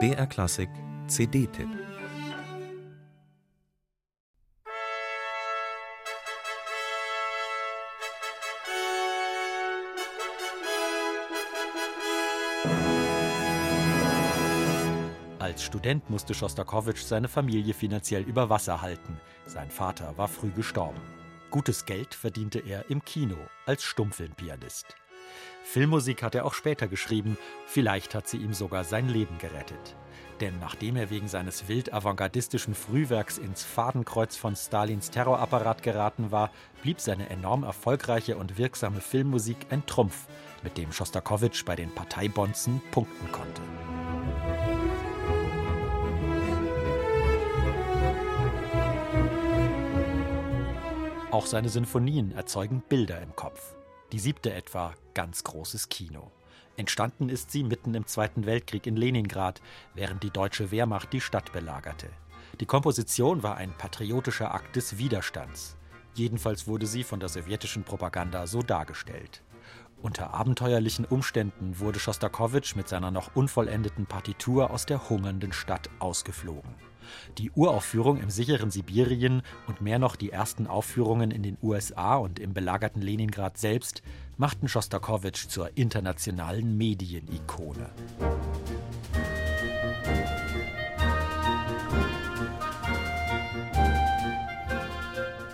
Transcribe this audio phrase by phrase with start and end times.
[0.00, 0.68] BR Klassik
[1.06, 1.68] CD-Tipp
[15.38, 19.20] Als Student musste Schostakowitsch seine Familie finanziell über Wasser halten.
[19.46, 21.00] Sein Vater war früh gestorben.
[21.52, 23.36] Gutes Geld verdiente er im Kino
[23.66, 24.96] als Stummfilmpianist.
[25.62, 29.96] Filmmusik hat er auch später geschrieben, vielleicht hat sie ihm sogar sein Leben gerettet.
[30.40, 36.50] Denn nachdem er wegen seines wild avantgardistischen Frühwerks ins Fadenkreuz von Stalins Terrorapparat geraten war,
[36.82, 40.26] blieb seine enorm erfolgreiche und wirksame Filmmusik ein Trumpf,
[40.62, 43.62] mit dem Schostakowitsch bei den Parteibonzen punkten konnte.
[51.30, 53.74] Auch seine Sinfonien erzeugen Bilder im Kopf.
[54.14, 56.30] Die siebte etwa, ganz großes Kino.
[56.76, 59.60] Entstanden ist sie mitten im Zweiten Weltkrieg in Leningrad,
[59.92, 62.08] während die deutsche Wehrmacht die Stadt belagerte.
[62.60, 65.76] Die Komposition war ein patriotischer Akt des Widerstands.
[66.14, 69.42] Jedenfalls wurde sie von der sowjetischen Propaganda so dargestellt.
[70.04, 76.74] Unter abenteuerlichen Umständen wurde Schostakowitsch mit seiner noch unvollendeten Partitur aus der hungernden Stadt ausgeflogen.
[77.38, 82.38] Die Uraufführung im sicheren Sibirien und mehr noch die ersten Aufführungen in den USA und
[82.38, 84.02] im belagerten Leningrad selbst
[84.36, 87.88] machten Schostakowitsch zur internationalen Medienikone.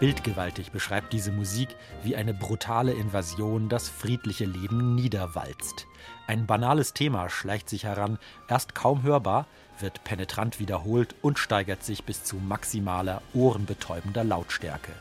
[0.00, 1.68] Bildgewaltig beschreibt diese Musik,
[2.02, 5.86] wie eine brutale Invasion das friedliche Leben niederwalzt.
[6.26, 9.46] Ein banales Thema schleicht sich heran, erst kaum hörbar,
[9.78, 14.92] wird penetrant wiederholt und steigert sich bis zu maximaler, ohrenbetäubender Lautstärke.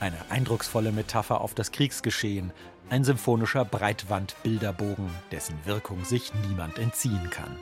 [0.00, 2.52] Eine eindrucksvolle Metapher auf das Kriegsgeschehen,
[2.90, 7.56] ein symphonischer Breitwandbilderbogen, dessen Wirkung sich niemand entziehen kann.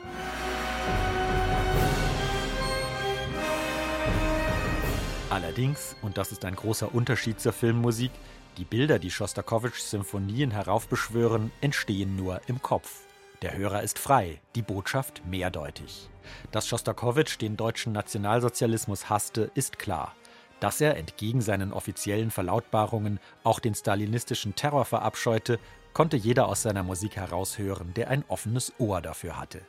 [5.35, 8.11] Allerdings, und das ist ein großer Unterschied zur Filmmusik,
[8.57, 13.01] die Bilder, die Schostakowitschs Symphonien heraufbeschwören, entstehen nur im Kopf.
[13.41, 16.09] Der Hörer ist frei, die Botschaft mehrdeutig.
[16.51, 20.15] Dass Schostakowitsch den deutschen Nationalsozialismus hasste, ist klar.
[20.61, 25.59] Dass er entgegen seinen offiziellen Verlautbarungen auch den stalinistischen Terror verabscheute,
[25.91, 29.59] konnte jeder aus seiner Musik heraushören, der ein offenes Ohr dafür hatte.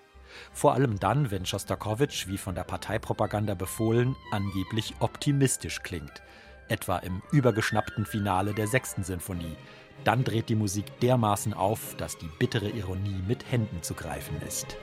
[0.52, 6.22] Vor allem dann, wenn Schostakowitsch, wie von der Parteipropaganda befohlen, angeblich optimistisch klingt,
[6.68, 9.56] etwa im übergeschnappten Finale der sechsten Sinfonie.
[10.04, 14.76] Dann dreht die Musik dermaßen auf, dass die bittere Ironie mit Händen zu greifen ist.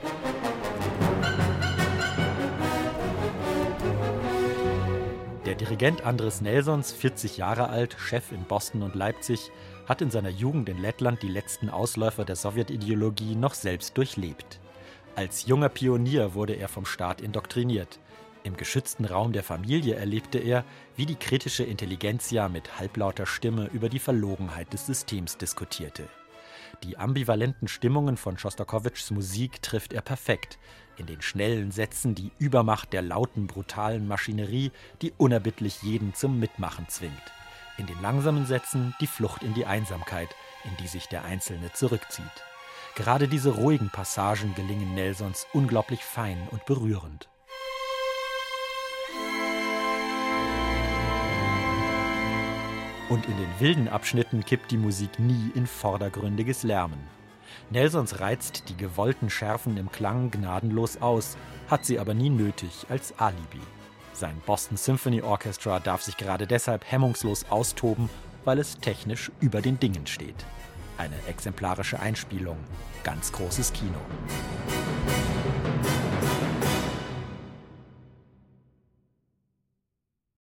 [5.46, 9.50] Der Dirigent Andres Nelsons, 40 Jahre alt, Chef in Boston und Leipzig,
[9.86, 14.58] hat in seiner Jugend in Lettland die letzten Ausläufer der Sowjetideologie noch selbst durchlebt.
[15.16, 18.00] Als junger Pionier wurde er vom Staat indoktriniert.
[18.42, 20.64] Im geschützten Raum der Familie erlebte er,
[20.96, 26.08] wie die kritische Intelligenzia mit halblauter Stimme über die Verlogenheit des Systems diskutierte.
[26.82, 30.58] Die ambivalenten Stimmungen von Schostakowitschs Musik trifft er perfekt.
[30.96, 36.88] In den schnellen Sätzen die Übermacht der lauten, brutalen Maschinerie, die unerbittlich jeden zum Mitmachen
[36.88, 37.32] zwingt.
[37.78, 40.28] In den langsamen Sätzen die Flucht in die Einsamkeit,
[40.64, 42.24] in die sich der Einzelne zurückzieht.
[42.96, 47.28] Gerade diese ruhigen Passagen gelingen Nelsons unglaublich fein und berührend.
[53.08, 57.00] Und in den wilden Abschnitten kippt die Musik nie in vordergründiges Lärmen.
[57.70, 61.36] Nelsons reizt die gewollten Schärfen im Klang gnadenlos aus,
[61.68, 63.60] hat sie aber nie nötig als Alibi.
[64.12, 68.08] Sein Boston Symphony Orchestra darf sich gerade deshalb hemmungslos austoben,
[68.44, 70.46] weil es technisch über den Dingen steht.
[70.96, 72.56] Eine exemplarische Einspielung.
[73.02, 73.98] Ganz großes Kino.